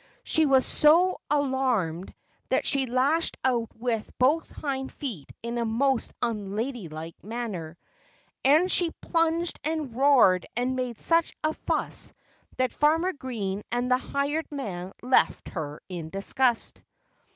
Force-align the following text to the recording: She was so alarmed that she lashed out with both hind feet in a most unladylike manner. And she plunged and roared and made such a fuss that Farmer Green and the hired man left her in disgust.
She 0.23 0.47
was 0.47 0.65
so 0.65 1.21
alarmed 1.29 2.15
that 2.49 2.65
she 2.65 2.87
lashed 2.87 3.37
out 3.45 3.69
with 3.75 4.17
both 4.17 4.49
hind 4.49 4.91
feet 4.91 5.31
in 5.43 5.59
a 5.59 5.63
most 5.63 6.11
unladylike 6.23 7.23
manner. 7.23 7.77
And 8.43 8.71
she 8.71 8.89
plunged 8.99 9.59
and 9.63 9.95
roared 9.95 10.47
and 10.57 10.75
made 10.75 10.99
such 10.99 11.35
a 11.43 11.53
fuss 11.53 12.13
that 12.57 12.73
Farmer 12.73 13.13
Green 13.13 13.61
and 13.71 13.91
the 13.91 13.99
hired 13.99 14.51
man 14.51 14.91
left 15.03 15.49
her 15.49 15.81
in 15.87 16.09
disgust. 16.09 16.81